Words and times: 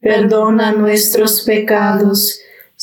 perdona 0.00 0.72
nuestros 0.72 1.42
pecados, 1.42 2.40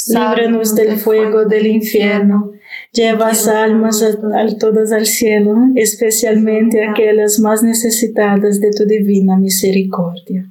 líbranos 0.07 0.75
del 0.75 0.97
fuego 0.97 1.46
del 1.46 1.68
infierno, 1.68 2.51
lleva 2.91 3.31
almas 3.56 4.01
a, 4.01 4.57
todas 4.57 4.91
al 4.91 5.06
cielo, 5.06 5.56
especialmente 5.75 6.85
aquellas 6.85 7.40
más 7.40 7.63
necesitadas 7.63 8.59
de 8.59 8.72
tu 8.72 8.85
divina 8.85 9.38
misericordia. 9.38 10.50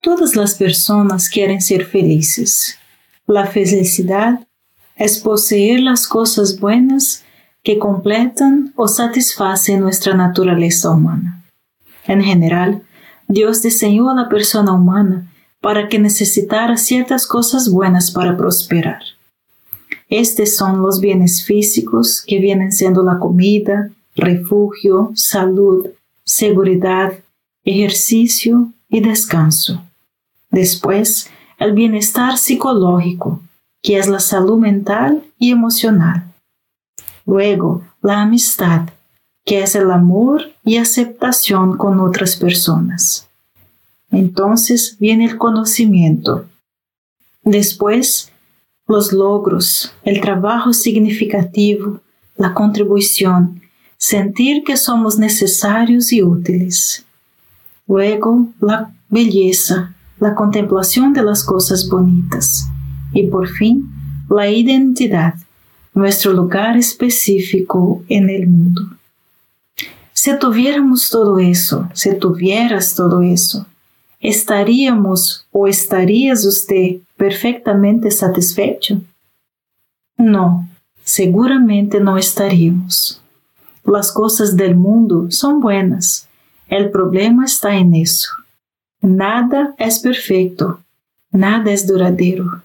Todas 0.00 0.36
las 0.36 0.54
personas 0.54 1.28
quieren 1.28 1.60
ser 1.60 1.84
felices. 1.84 2.78
La 3.26 3.46
felicidad 3.46 4.46
es 4.94 5.18
poseer 5.18 5.80
las 5.80 6.06
cosas 6.06 6.60
buenas 6.60 7.24
que 7.64 7.78
completan 7.78 8.72
o 8.76 8.86
satisfacen 8.86 9.80
nuestra 9.80 10.14
naturaleza 10.14 10.90
humana. 10.90 11.42
En 12.06 12.22
general, 12.22 12.82
Dios 13.28 13.62
diseñó 13.62 14.10
a 14.10 14.14
la 14.14 14.28
persona 14.28 14.72
humana 14.72 15.30
para 15.60 15.88
que 15.88 15.98
necesitara 15.98 16.76
ciertas 16.76 17.26
cosas 17.26 17.70
buenas 17.70 18.10
para 18.10 18.36
prosperar. 18.36 19.00
Estos 20.08 20.54
son 20.54 20.82
los 20.82 21.00
bienes 21.00 21.44
físicos 21.44 22.22
que 22.24 22.38
vienen 22.38 22.70
siendo 22.70 23.02
la 23.02 23.18
comida, 23.18 23.90
refugio, 24.14 25.10
salud, 25.14 25.88
seguridad, 26.24 27.12
ejercicio 27.64 28.72
y 28.88 29.00
descanso. 29.00 29.82
Después, 30.50 31.28
el 31.58 31.72
bienestar 31.72 32.38
psicológico, 32.38 33.42
que 33.82 33.98
es 33.98 34.06
la 34.06 34.20
salud 34.20 34.58
mental 34.58 35.24
y 35.38 35.50
emocional. 35.50 36.32
Luego, 37.24 37.82
la 38.02 38.22
amistad, 38.22 38.88
que 39.46 39.62
es 39.62 39.76
el 39.76 39.92
amor 39.92 40.52
y 40.64 40.76
aceptación 40.76 41.76
con 41.76 42.00
otras 42.00 42.34
personas. 42.34 43.28
Entonces 44.10 44.96
viene 44.98 45.24
el 45.24 45.38
conocimiento. 45.38 46.46
Después, 47.44 48.32
los 48.88 49.12
logros, 49.12 49.92
el 50.02 50.20
trabajo 50.20 50.72
significativo, 50.72 52.00
la 52.36 52.54
contribución, 52.54 53.62
sentir 53.96 54.64
que 54.64 54.76
somos 54.76 55.16
necesarios 55.16 56.12
y 56.12 56.24
útiles. 56.24 57.04
Luego, 57.86 58.48
la 58.60 58.92
belleza, 59.08 59.94
la 60.18 60.34
contemplación 60.34 61.12
de 61.12 61.22
las 61.22 61.44
cosas 61.44 61.88
bonitas. 61.88 62.68
Y 63.12 63.28
por 63.28 63.46
fin, 63.46 63.88
la 64.28 64.50
identidad, 64.50 65.34
nuestro 65.94 66.32
lugar 66.32 66.76
específico 66.76 68.02
en 68.08 68.28
el 68.28 68.48
mundo. 68.48 68.95
Si 70.26 70.36
tuviéramos 70.40 71.08
todo 71.08 71.38
eso, 71.38 71.88
si 71.92 72.12
tuvieras 72.18 72.96
todo 72.96 73.22
eso, 73.22 73.64
¿estaríamos 74.18 75.46
o 75.52 75.68
estarías 75.68 76.44
usted 76.44 76.96
perfectamente 77.16 78.10
satisfecho? 78.10 79.00
No, 80.18 80.68
seguramente 81.04 82.00
no 82.00 82.18
estaríamos. 82.18 83.22
Las 83.84 84.10
cosas 84.10 84.56
del 84.56 84.74
mundo 84.74 85.30
son 85.30 85.60
buenas. 85.60 86.26
El 86.66 86.90
problema 86.90 87.44
está 87.44 87.76
en 87.76 87.94
eso. 87.94 88.30
Nada 89.00 89.76
es 89.78 90.00
perfecto, 90.00 90.80
nada 91.30 91.70
es 91.70 91.86
duradero. 91.86 92.62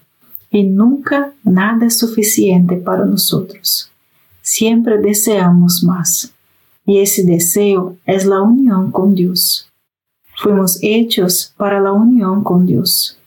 y 0.50 0.64
nunca 0.64 1.32
nada 1.44 1.86
es 1.86 1.96
suficiente 1.96 2.74
para 2.74 3.04
nosotros. 3.04 3.88
Siempre 4.42 4.98
deseamos 4.98 5.84
más 5.84 6.32
y 6.84 7.00
ese 7.00 7.24
deseo 7.24 7.96
es 8.06 8.26
la 8.26 8.40
unión 8.40 8.90
con 8.90 9.14
Dios. 9.14 9.70
Fuimos 10.36 10.78
hechos 10.82 11.54
para 11.56 11.80
la 11.80 11.92
unión 11.92 12.42
con 12.42 12.66
Dios, 12.66 13.18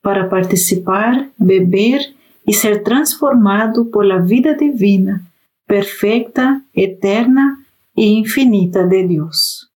para 0.00 0.30
participar, 0.30 1.30
beber 1.36 2.14
y 2.44 2.54
ser 2.54 2.82
transformado 2.82 3.90
por 3.90 4.04
la 4.04 4.18
vida 4.18 4.54
divina, 4.54 5.30
perfecta, 5.66 6.62
eterna 6.72 7.64
e 7.94 8.04
infinita 8.04 8.86
de 8.86 9.06
Dios. 9.06 9.70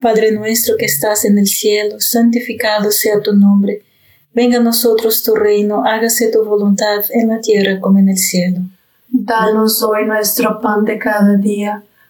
Padre 0.00 0.30
nuestro 0.30 0.76
que 0.76 0.86
estás 0.86 1.24
en 1.24 1.38
el 1.38 1.48
cielo, 1.48 1.98
santificado 1.98 2.92
sea 2.92 3.20
tu 3.20 3.34
nombre. 3.34 3.82
Venga 4.32 4.58
a 4.58 4.62
nosotros 4.62 5.24
tu 5.24 5.34
reino, 5.34 5.84
hágase 5.84 6.30
tu 6.30 6.44
voluntad 6.44 7.04
en 7.10 7.28
la 7.28 7.40
tierra 7.40 7.80
como 7.80 7.98
en 7.98 8.10
el 8.10 8.18
cielo. 8.18 8.60
Danos 9.08 9.82
hoy 9.82 10.06
nuestro 10.06 10.60
pan 10.60 10.84
de 10.84 10.98
cada 10.98 11.34
día, 11.36 11.82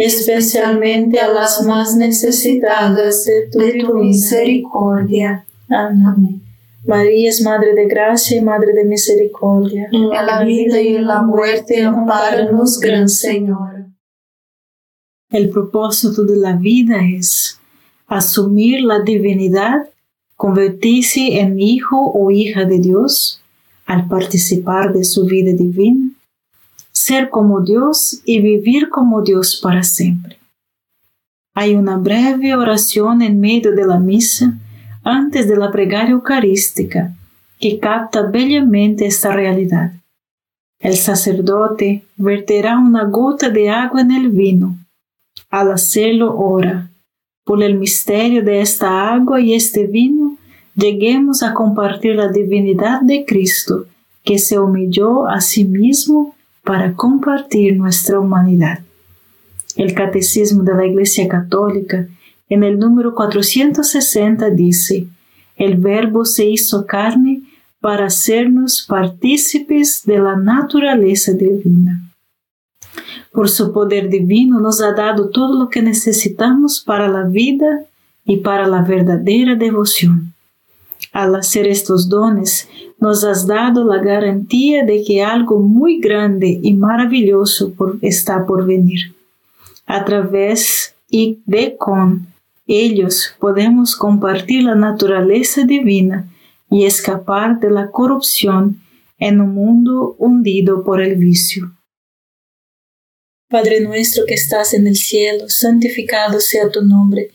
especialmente 0.00 1.20
a 1.20 1.28
las 1.28 1.62
más 1.66 1.94
necesitadas 1.94 3.24
de 3.24 3.50
tu, 3.50 3.94
misericordia. 3.94 5.44
Amén. 5.68 6.40
María 6.86 7.28
es 7.28 7.42
Madre 7.42 7.74
de 7.74 7.86
Gracia 7.86 8.38
y 8.38 8.40
Madre 8.40 8.72
de 8.72 8.84
Misericordia. 8.84 9.88
En 9.92 10.08
la 10.08 10.42
vida 10.42 10.80
y 10.80 10.96
en 10.96 11.06
la 11.06 11.22
muerte, 11.22 11.82
amparanos, 11.82 12.80
Gran 12.80 13.08
Señor. 13.08 13.84
El 15.30 15.50
propósito 15.50 16.24
de 16.24 16.36
la 16.38 16.56
vida 16.56 17.00
es 17.06 17.60
asumir 18.06 18.80
la 18.80 19.00
divinidad, 19.00 19.88
convertirse 20.34 21.40
en 21.40 21.60
hijo 21.60 22.10
o 22.12 22.30
hija 22.30 22.64
de 22.64 22.78
Dios 22.78 23.42
al 23.84 24.08
participar 24.08 24.92
de 24.94 25.04
su 25.04 25.26
vida 25.26 25.52
divina, 25.52 26.10
ser 27.04 27.30
como 27.30 27.62
Dios 27.62 28.20
y 28.26 28.40
vivir 28.40 28.90
como 28.90 29.22
Dios 29.22 29.58
para 29.62 29.82
siempre. 29.82 30.38
Hay 31.54 31.74
una 31.74 31.96
breve 31.96 32.54
oración 32.54 33.22
en 33.22 33.40
medio 33.40 33.72
de 33.72 33.86
la 33.86 33.98
misa 33.98 34.58
antes 35.02 35.48
de 35.48 35.56
la 35.56 35.70
plegaria 35.70 36.10
eucarística 36.10 37.14
que 37.58 37.78
capta 37.78 38.22
bellamente 38.22 39.06
esta 39.06 39.32
realidad. 39.32 39.92
El 40.78 40.96
sacerdote 40.96 42.04
verterá 42.16 42.78
una 42.78 43.04
gota 43.04 43.48
de 43.48 43.70
agua 43.70 44.02
en 44.02 44.10
el 44.10 44.28
vino. 44.28 44.76
Al 45.48 45.72
hacerlo, 45.72 46.36
ora. 46.38 46.90
Por 47.44 47.62
el 47.62 47.78
misterio 47.78 48.42
de 48.44 48.60
esta 48.60 49.12
agua 49.12 49.40
y 49.40 49.54
este 49.54 49.86
vino, 49.86 50.36
lleguemos 50.74 51.42
a 51.42 51.54
compartir 51.54 52.16
la 52.16 52.28
divinidad 52.28 53.00
de 53.00 53.24
Cristo, 53.24 53.86
que 54.22 54.38
se 54.38 54.58
humilló 54.58 55.26
a 55.26 55.40
sí 55.40 55.64
mismo 55.64 56.34
para 56.64 56.94
compartir 56.94 57.76
nuestra 57.76 58.18
humanidad. 58.18 58.80
El 59.76 59.94
Catecismo 59.94 60.62
de 60.62 60.74
la 60.74 60.86
Iglesia 60.86 61.28
Católica, 61.28 62.06
en 62.48 62.64
el 62.64 62.78
número 62.78 63.14
460, 63.14 64.50
dice, 64.50 65.06
el 65.56 65.76
Verbo 65.76 66.24
se 66.24 66.46
hizo 66.46 66.86
carne 66.86 67.42
para 67.80 68.06
hacernos 68.06 68.84
partícipes 68.88 70.02
de 70.04 70.18
la 70.18 70.36
naturaleza 70.36 71.32
divina. 71.32 72.02
Por 73.32 73.48
su 73.48 73.72
poder 73.72 74.08
divino 74.08 74.58
nos 74.58 74.82
ha 74.82 74.92
dado 74.92 75.30
todo 75.30 75.58
lo 75.58 75.68
que 75.68 75.82
necesitamos 75.82 76.80
para 76.80 77.08
la 77.08 77.24
vida 77.24 77.84
y 78.24 78.38
para 78.38 78.66
la 78.66 78.82
verdadera 78.82 79.54
devoción. 79.54 80.34
Al 81.12 81.34
hacer 81.34 81.66
estos 81.66 82.08
dones, 82.08 82.68
nos 83.00 83.24
has 83.24 83.46
dado 83.46 83.84
la 83.84 84.02
garantía 84.02 84.84
de 84.84 85.02
que 85.02 85.22
algo 85.22 85.58
muy 85.58 86.00
grande 86.00 86.60
y 86.62 86.74
maravilloso 86.74 87.72
está 88.02 88.44
por 88.46 88.66
venir. 88.66 89.14
A 89.86 90.04
través 90.04 90.94
y 91.10 91.40
de 91.46 91.76
con 91.76 92.28
ellos 92.66 93.34
podemos 93.40 93.96
compartir 93.96 94.64
la 94.64 94.74
naturaleza 94.74 95.64
divina 95.64 96.28
y 96.70 96.84
escapar 96.84 97.58
de 97.58 97.70
la 97.70 97.90
corrupción 97.90 98.80
en 99.18 99.40
un 99.40 99.54
mundo 99.54 100.14
hundido 100.18 100.84
por 100.84 101.02
el 101.02 101.16
vicio. 101.16 101.72
Padre 103.48 103.80
nuestro 103.80 104.24
que 104.26 104.34
estás 104.34 104.74
en 104.74 104.86
el 104.86 104.94
cielo, 104.94 105.48
santificado 105.48 106.38
sea 106.38 106.70
tu 106.70 106.82
nombre. 106.82 107.30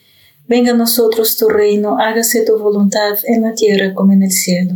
Venga 0.47 0.71
a 0.71 0.75
nosotros 0.75 1.35
tu 1.35 1.49
reino, 1.49 1.97
hágase 1.99 2.45
tu 2.45 2.57
voluntad 2.57 3.17
en 3.25 3.41
la 3.41 3.53
tierra 3.53 3.93
como 3.93 4.13
en 4.13 4.23
el 4.23 4.31
cielo. 4.31 4.75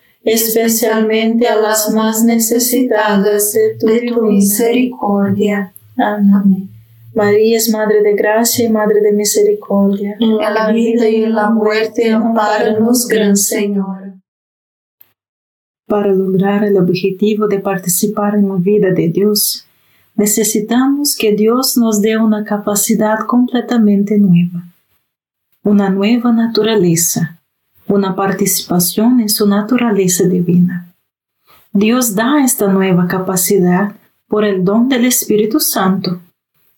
especialmente 0.23 1.47
a 1.47 1.55
las 1.55 1.91
más 1.91 2.23
necesitadas 2.23 3.53
de 3.53 3.77
tu, 3.79 4.21
misericordia. 4.23 5.73
Amén. 5.97 6.69
María 7.13 7.57
es 7.57 7.69
Madre 7.69 8.01
de 8.01 8.13
Gracia 8.15 8.65
y 8.65 8.69
Madre 8.69 9.01
de 9.01 9.11
Misericordia. 9.11 10.15
En 10.19 10.37
la 10.37 10.71
vida 10.71 11.09
y 11.09 11.23
en 11.23 11.35
la 11.35 11.49
muerte, 11.49 12.09
amparanos, 12.11 13.07
Gran 13.07 13.35
Señor. 13.35 14.13
Para 15.87 16.13
lograr 16.13 16.63
el 16.63 16.77
objetivo 16.77 17.47
de 17.47 17.59
participar 17.59 18.35
en 18.35 18.47
la 18.47 18.55
vida 18.55 18.91
de 18.91 19.09
Dios, 19.09 19.65
necesitamos 20.15 21.17
que 21.17 21.33
Dios 21.33 21.77
nos 21.77 22.01
dé 22.01 22.17
una 22.17 22.45
capacidad 22.45 23.19
completamente 23.27 24.17
nueva, 24.17 24.63
una 25.63 25.89
nueva 25.89 26.31
naturaleza, 26.31 27.40
una 27.91 28.15
participación 28.15 29.19
en 29.19 29.27
su 29.27 29.45
naturaleza 29.45 30.23
divina. 30.23 30.87
Dios 31.73 32.15
da 32.15 32.41
esta 32.43 32.67
nueva 32.69 33.05
capacidad 33.07 33.93
por 34.29 34.45
el 34.45 34.63
don 34.63 34.87
del 34.87 35.03
Espíritu 35.03 35.59
Santo. 35.59 36.21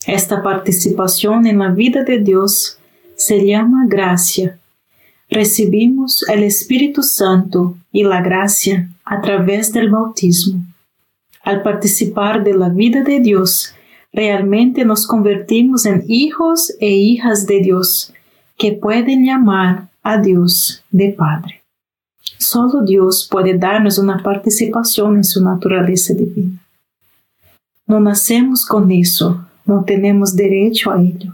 Esta 0.08 0.41
participación 0.41 1.46
en 1.46 1.60
la 1.60 1.70
vida 1.70 2.03
de 2.03 2.17
Dios 2.17 2.79
se 3.15 3.46
llama 3.46 3.86
gracia. 3.88 4.58
Recibimos 5.29 6.25
el 6.27 6.43
Espíritu 6.43 7.03
Santo 7.03 7.77
y 7.91 8.03
la 8.03 8.22
gracia 8.22 8.89
a 9.05 9.22
través 9.22 9.72
del 9.72 9.91
bautismo. 9.91 10.65
Al 11.43 11.62
participar 11.62 12.43
de 12.43 12.55
la 12.55 12.70
vida 12.70 13.03
de 13.03 13.20
Dios, 13.20 13.75
realmente 14.12 14.84
nos 14.84 15.05
convertimos 15.05 15.86
en 15.86 16.03
hijos 16.08 16.74
e 16.79 16.89
hijas 16.89 17.46
de 17.46 17.60
Dios, 17.60 18.12
que 18.58 18.72
pueden 18.72 19.25
llamar 19.25 19.92
a 20.03 20.17
Dios 20.17 20.83
de 20.91 21.10
Padre. 21.10 21.63
Solo 22.38 22.83
Dios 22.83 23.27
puede 23.31 23.57
darnos 23.57 23.98
una 23.98 24.22
participación 24.22 25.15
en 25.15 25.24
su 25.24 25.43
naturaleza 25.43 26.13
divina. 26.13 26.60
No 27.88 28.00
nacemos 28.00 28.65
con 28.65 28.91
eso, 28.91 29.45
no 29.65 29.83
tenemos 29.83 30.36
derecho 30.36 30.91
a 30.91 31.01
ello. 31.01 31.33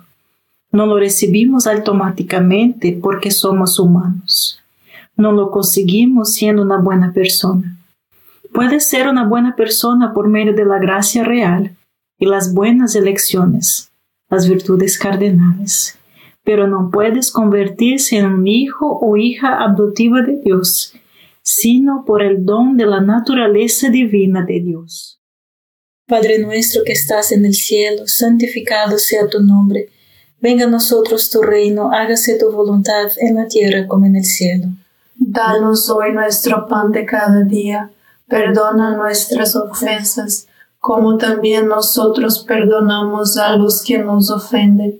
No 0.72 0.86
lo 0.86 1.00
recibimos 1.00 1.66
automáticamente 1.66 2.98
porque 3.02 3.32
somos 3.32 3.80
humanos. 3.80 4.60
No 5.16 5.32
lo 5.32 5.52
conseguimos 5.52 6.34
siendo 6.34 6.62
una 6.62 6.78
buena 6.78 7.12
persona. 7.12 7.78
Puedes 8.54 8.88
ser 8.88 9.08
una 9.08 9.28
buena 9.28 9.56
persona 9.56 10.14
por 10.14 10.28
medio 10.28 10.54
de 10.54 10.66
la 10.66 10.80
gracia 10.80 11.24
real 11.24 11.76
y 12.18 12.26
las 12.26 12.54
buenas 12.54 12.96
elecciones, 12.96 13.92
las 14.30 14.48
virtudes 14.48 14.98
cardenales, 14.98 15.99
pero 16.50 16.68
no 16.68 16.90
puedes 16.92 17.32
convertirse 17.32 18.18
en 18.18 18.26
un 18.26 18.48
hijo 18.48 18.98
o 19.04 19.18
hija 19.18 19.64
adoptiva 19.64 20.24
de 20.24 20.38
Dios, 20.44 20.96
sino 21.44 22.06
por 22.08 22.24
el 22.24 22.44
don 22.44 22.76
de 22.76 22.88
la 22.88 23.02
naturaleza 23.02 23.92
divina 23.92 24.44
de 24.44 24.60
Dios. 24.60 25.22
Padre 26.08 26.40
nuestro 26.40 26.82
que 26.84 26.94
estás 26.94 27.32
en 27.32 27.46
el 27.46 27.54
cielo, 27.54 28.08
santificado 28.08 28.98
sea 28.98 29.28
tu 29.28 29.42
nombre. 29.42 29.90
Venga 30.42 30.66
a 30.66 30.70
nosotros 30.70 31.30
tu 31.30 31.44
reino, 31.44 31.92
hágase 31.92 32.40
tu 32.40 32.52
voluntad 32.52 33.12
en 33.18 33.36
la 33.36 33.48
tierra 33.48 33.88
como 33.88 34.08
en 34.08 34.16
el 34.16 34.26
cielo. 34.26 34.70
Danos 35.18 35.88
hoy 35.92 36.14
nuestro 36.14 36.66
pan 36.66 36.92
de 36.92 37.06
cada 37.06 37.44
día 37.44 37.92
perdona 38.28 38.98
nuestras 38.98 39.56
ofensas, 39.56 40.48
como 40.80 41.16
también 41.20 41.68
nosotros 41.68 42.40
perdonamos 42.40 43.38
a 43.38 43.56
los 43.56 43.84
que 43.84 44.00
nos 44.00 44.32
ofenden. 44.32 45.00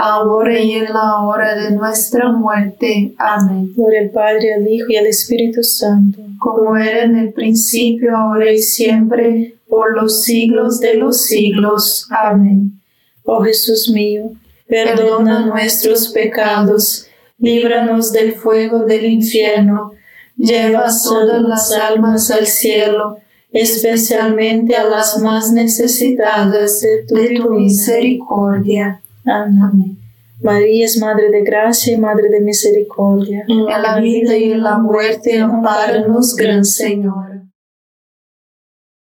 ahora 0.00 0.58
y 0.58 0.72
en 0.72 0.92
la 0.92 1.22
hora 1.22 1.54
de 1.54 1.70
nuestra 1.72 2.32
muerte. 2.32 3.14
Amén. 3.18 3.72
Por 3.74 3.94
el 3.94 4.10
Padre, 4.10 4.54
el 4.56 4.68
Hijo 4.68 4.86
y 4.88 4.96
el 4.96 5.06
Espíritu 5.06 5.62
Santo, 5.62 6.20
como 6.38 6.76
era 6.76 7.04
en 7.04 7.16
el 7.16 7.32
principio, 7.32 8.16
ahora 8.16 8.50
y 8.50 8.58
siempre, 8.58 9.54
por 9.68 9.94
los 9.94 10.22
siglos 10.22 10.80
de 10.80 10.94
los 10.94 11.22
siglos. 11.24 12.06
Amén. 12.10 12.72
Oh 13.24 13.42
Jesús 13.42 13.90
mío, 13.90 14.32
perdona 14.66 15.46
nuestros 15.46 16.08
pecados, 16.08 17.06
líbranos 17.38 18.12
del 18.12 18.32
fuego 18.32 18.80
del 18.80 19.04
infierno, 19.04 19.92
lleva 20.36 20.86
todas 21.04 21.42
las 21.42 21.72
almas 21.72 22.30
al 22.30 22.46
cielo 22.46 23.18
especialmente 23.52 24.76
a 24.76 24.84
las 24.84 25.18
más 25.18 25.52
necesitadas 25.52 26.80
de 26.80 27.04
tu, 27.06 27.50
misericordia. 27.50 28.99
Amén. 29.24 29.98
María 30.42 30.86
es 30.86 30.98
Madre 30.98 31.30
de 31.30 31.42
Gracia 31.42 31.94
y 31.94 31.98
Madre 31.98 32.28
de 32.30 32.40
Misericordia. 32.40 33.44
En 33.48 33.64
la 33.64 34.00
vida 34.00 34.36
y 34.36 34.52
en 34.52 34.62
la 34.62 34.78
muerte, 34.78 35.38
amparanos, 35.38 36.34
Gran 36.34 36.64
Señor. 36.64 37.42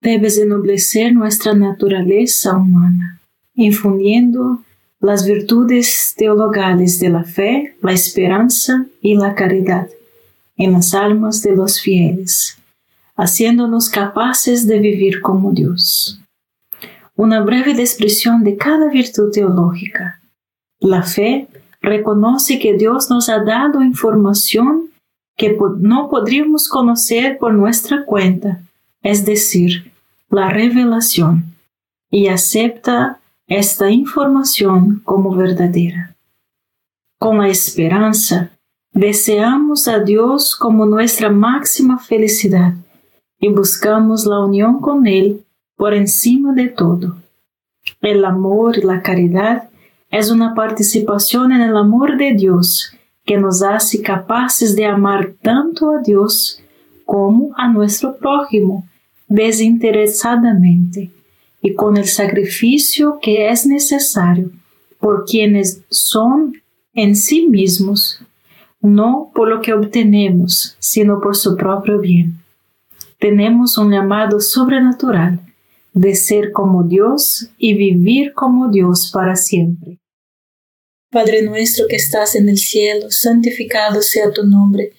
Debes 0.01 0.37
ennoblecer 0.37 1.13
nuestra 1.13 1.53
naturaleza 1.53 2.57
humana, 2.57 3.21
infundiendo 3.53 4.61
las 4.99 5.25
virtudes 5.25 6.13
teologales 6.17 6.99
de 6.99 7.09
la 7.09 7.23
fe, 7.23 7.75
la 7.81 7.93
esperanza 7.93 8.85
y 9.01 9.15
la 9.15 9.35
caridad 9.35 9.87
en 10.57 10.73
las 10.73 10.93
almas 10.93 11.41
de 11.41 11.55
los 11.55 11.79
fieles 11.79 12.57
haciéndonos 13.21 13.89
capaces 13.89 14.65
de 14.65 14.79
vivir 14.79 15.21
como 15.21 15.51
Dios. 15.51 16.20
Una 17.15 17.41
breve 17.41 17.73
descripción 17.73 18.43
de 18.43 18.57
cada 18.57 18.89
virtud 18.89 19.31
teológica. 19.31 20.19
La 20.79 21.03
fe 21.03 21.47
reconoce 21.81 22.59
que 22.59 22.73
Dios 22.73 23.09
nos 23.09 23.29
ha 23.29 23.43
dado 23.43 23.81
información 23.81 24.89
que 25.37 25.57
no 25.79 26.09
podríamos 26.09 26.67
conocer 26.67 27.37
por 27.37 27.53
nuestra 27.53 28.05
cuenta, 28.05 28.61
es 29.01 29.25
decir, 29.25 29.91
la 30.29 30.49
revelación, 30.49 31.45
y 32.09 32.27
acepta 32.27 33.19
esta 33.47 33.89
información 33.89 35.01
como 35.03 35.35
verdadera. 35.35 36.15
Con 37.19 37.39
la 37.39 37.49
esperanza, 37.49 38.51
deseamos 38.93 39.87
a 39.87 39.99
Dios 39.99 40.55
como 40.55 40.85
nuestra 40.85 41.29
máxima 41.29 41.97
felicidad 41.97 42.73
y 43.39 43.49
buscamos 43.49 44.25
la 44.25 44.39
unión 44.39 44.79
con 44.79 45.07
Él 45.07 45.43
por 45.81 45.95
encima 45.95 46.53
de 46.53 46.67
todo. 46.67 47.17
El 48.01 48.23
amor 48.23 48.77
y 48.77 48.83
la 48.83 49.01
caridad 49.01 49.67
es 50.11 50.29
una 50.29 50.53
participación 50.53 51.51
en 51.51 51.61
el 51.61 51.75
amor 51.75 52.19
de 52.19 52.35
Dios 52.35 52.93
que 53.25 53.37
nos 53.37 53.63
hace 53.63 54.03
capaces 54.03 54.75
de 54.75 54.85
amar 54.85 55.33
tanto 55.41 55.89
a 55.89 55.99
Dios 56.03 56.61
como 57.03 57.49
a 57.57 57.67
nuestro 57.67 58.15
prójimo 58.15 58.87
desinteresadamente 59.27 61.09
y 61.63 61.73
con 61.73 61.97
el 61.97 62.05
sacrificio 62.05 63.17
que 63.19 63.49
es 63.49 63.65
necesario 63.65 64.51
por 64.99 65.25
quienes 65.25 65.81
son 65.89 66.61
en 66.93 67.15
sí 67.15 67.47
mismos, 67.47 68.21
no 68.81 69.31
por 69.33 69.47
lo 69.47 69.61
que 69.61 69.73
obtenemos, 69.73 70.75
sino 70.77 71.19
por 71.19 71.35
su 71.35 71.57
propio 71.57 71.97
bien 71.97 72.37
tenemos 73.17 73.77
un 73.77 73.91
llamado 73.91 74.39
sobrenatural 74.39 75.39
de 75.93 76.15
ser 76.15 76.51
como 76.51 76.83
Dios 76.83 77.49
y 77.57 77.73
vivir 77.73 78.33
como 78.33 78.69
Dios 78.69 79.11
para 79.13 79.35
siempre. 79.35 79.99
Padre 81.11 81.41
nuestro 81.43 81.85
que 81.87 81.97
estás 81.97 82.35
en 82.35 82.47
el 82.47 82.57
cielo, 82.57 83.11
santificado 83.11 84.01
sea 84.01 84.31
tu 84.31 84.45
nombre. 84.45 84.93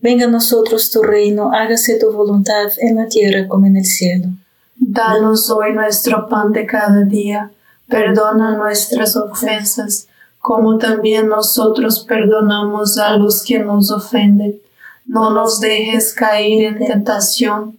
Venga 0.00 0.26
a 0.26 0.30
nosotros 0.30 0.90
tu 0.90 1.02
reino, 1.02 1.52
hágase 1.52 1.98
tu 1.98 2.10
voluntad 2.12 2.72
en 2.78 2.96
la 2.96 3.08
tierra 3.08 3.46
como 3.46 3.66
en 3.66 3.76
el 3.76 3.84
cielo. 3.84 4.28
Danos 4.76 5.50
hoy 5.50 5.74
nuestro 5.74 6.28
pan 6.28 6.52
de 6.52 6.64
cada 6.64 7.04
día, 7.04 7.50
perdona 7.88 8.56
nuestras 8.56 9.16
ofensas, 9.16 10.08
como 10.38 10.78
también 10.78 11.28
nosotros 11.28 12.04
perdonamos 12.08 12.96
a 12.96 13.16
los 13.16 13.42
que 13.42 13.58
nos 13.58 13.90
ofenden 13.90 14.60
no 15.08 15.30
nos 15.30 15.58
dejes 15.58 16.12
caer 16.12 16.64
en 16.64 16.86
tentación, 16.86 17.78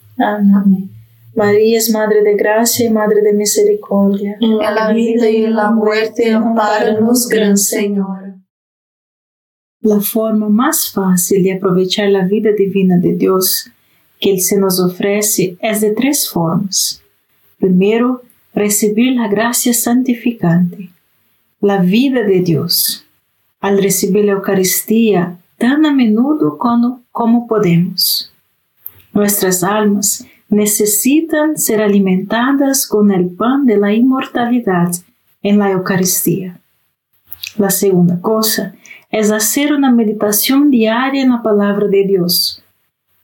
Amén. 0.21 0.89
María 1.35 1.77
es 1.77 1.89
Madre 1.89 2.21
de 2.23 2.35
Gracia 2.35 2.85
y 2.85 2.89
Madre 2.89 3.21
de 3.21 3.33
Misericordia. 3.33 4.37
En 4.39 4.57
la 4.57 4.91
vida 4.91 5.29
y 5.29 5.45
en 5.45 5.55
la 5.55 5.71
muerte, 5.71 6.31
amparanos, 6.31 7.27
Gran 7.27 7.57
Señor. 7.57 8.35
La 9.81 9.99
forma 9.99 10.49
más 10.49 10.91
fácil 10.91 11.43
de 11.43 11.53
aprovechar 11.53 12.09
la 12.09 12.25
vida 12.25 12.51
divina 12.51 12.97
de 12.97 13.15
Dios 13.15 13.71
que 14.19 14.31
Él 14.33 14.41
se 14.41 14.59
nos 14.59 14.79
ofrece 14.79 15.57
es 15.61 15.81
de 15.81 15.91
tres 15.91 16.29
formas. 16.29 17.01
Primero, 17.57 18.21
recibir 18.53 19.13
la 19.13 19.27
gracia 19.27 19.73
santificante, 19.73 20.89
la 21.61 21.77
vida 21.77 22.21
de 22.23 22.41
Dios, 22.41 23.05
al 23.59 23.81
recibir 23.81 24.25
la 24.25 24.33
Eucaristía 24.33 25.39
tan 25.57 25.85
a 25.85 25.93
menudo 25.93 26.57
como, 26.57 27.01
como 27.11 27.47
podemos. 27.47 28.30
Nuestras 29.13 29.63
almas 29.63 30.25
necesitan 30.49 31.57
ser 31.57 31.81
alimentadas 31.81 32.87
con 32.87 33.11
el 33.11 33.29
pan 33.29 33.65
de 33.65 33.77
la 33.77 33.93
inmortalidad 33.93 34.91
en 35.41 35.59
la 35.59 35.71
Eucaristía. 35.71 36.59
La 37.57 37.69
segunda 37.69 38.19
cosa 38.21 38.75
es 39.09 39.31
hacer 39.31 39.73
una 39.73 39.91
meditación 39.91 40.71
diaria 40.71 41.21
en 41.21 41.31
la 41.31 41.41
palabra 41.41 41.87
de 41.87 42.05
Dios. 42.05 42.63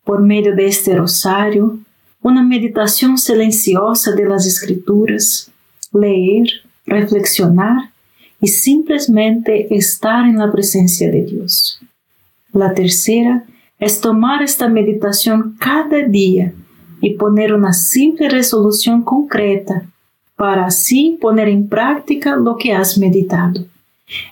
Por 0.04 0.21
medio 0.21 0.56
de 0.56 0.67
este 0.67 0.95
rosario, 0.95 1.80
una 2.21 2.43
meditación 2.43 3.17
silenciosa 3.17 4.12
de 4.12 4.26
las 4.26 4.45
escrituras, 4.45 5.50
leer, 5.93 6.47
reflexionar 6.86 7.91
y 8.41 8.47
simplemente 8.47 9.73
estar 9.76 10.26
en 10.26 10.38
la 10.38 10.52
presencia 10.52 11.10
de 11.10 11.23
Dios. 11.23 11.80
La 12.52 12.73
tercera 12.73 13.45
es 13.79 14.01
tomar 14.01 14.41
esta 14.41 14.67
meditación 14.67 15.55
cada 15.59 16.03
día 16.03 16.53
y 17.01 17.13
poner 17.13 17.53
una 17.53 17.73
simple 17.73 18.29
resolución 18.29 19.03
concreta 19.03 19.83
para 20.35 20.65
así 20.65 21.17
poner 21.19 21.47
en 21.47 21.67
práctica 21.67 22.35
lo 22.35 22.57
que 22.57 22.73
has 22.73 22.97
meditado. 22.97 23.65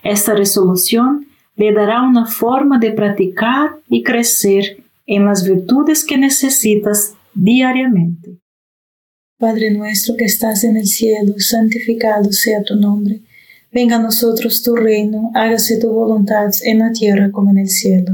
Esta 0.04 0.34
resolución 0.34 1.28
le 1.56 1.74
dará 1.74 2.02
una 2.04 2.26
forma 2.26 2.80
de 2.80 2.92
practicar 2.92 3.78
y 3.88 4.04
crecer 4.04 4.84
en 5.06 5.26
las 5.26 5.48
virtudes 5.48 6.04
que 6.04 6.18
necesitas 6.18 7.14
diariamente. 7.34 8.38
Padre 9.38 9.72
nuestro 9.72 10.16
que 10.16 10.26
estás 10.26 10.64
en 10.64 10.78
el 10.78 10.88
cielo, 10.88 11.36
santificado 11.38 12.32
sea 12.32 12.64
tu 12.64 12.76
nombre. 12.76 13.22
Venga 13.72 13.98
a 13.98 14.02
nosotros 14.02 14.64
tu 14.64 14.76
reino, 14.76 15.32
hágase 15.36 15.78
tu 15.80 15.92
voluntad 15.92 16.52
en 16.64 16.80
la 16.80 16.92
tierra 16.94 17.30
como 17.32 17.52
en 17.52 17.58
el 17.58 17.70
cielo. 17.70 18.14